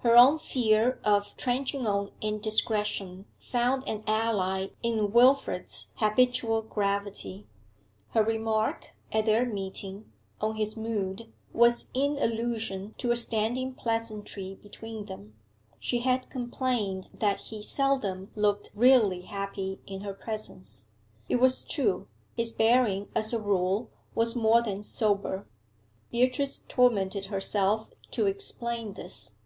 Her 0.00 0.14
own 0.14 0.36
fear 0.36 1.00
of 1.04 1.34
trenching 1.38 1.86
on 1.86 2.10
indiscretion 2.20 3.24
found 3.38 3.88
an 3.88 4.04
ally 4.06 4.66
in 4.82 5.10
Wilfrid's 5.10 5.88
habitual 5.94 6.60
gravity; 6.60 7.46
her 8.10 8.22
remark, 8.22 8.90
at 9.10 9.24
their 9.24 9.46
meeting, 9.46 10.12
on 10.38 10.56
his 10.56 10.76
mood 10.76 11.32
was 11.54 11.88
in 11.94 12.18
allusion 12.18 12.94
to 12.98 13.10
a 13.10 13.16
standing 13.16 13.72
pleasantry 13.72 14.54
between 14.62 15.06
them; 15.06 15.34
she 15.78 16.00
had 16.00 16.28
complained 16.28 17.08
that 17.14 17.38
he 17.38 17.62
seldom 17.62 18.30
looked 18.36 18.68
really 18.74 19.22
happy 19.22 19.80
in 19.86 20.02
her 20.02 20.12
presence. 20.12 20.88
It 21.26 21.36
was 21.36 21.62
true; 21.64 22.06
his 22.36 22.52
bearing 22.52 23.08
as 23.14 23.32
a 23.32 23.40
rule 23.40 23.88
was 24.14 24.36
more 24.36 24.60
than 24.62 24.82
sober. 24.82 25.46
Beatrice 26.10 26.60
tormented 26.68 27.24
herself 27.24 27.90
to 28.10 28.26
explain 28.26 28.92
this. 28.92 29.36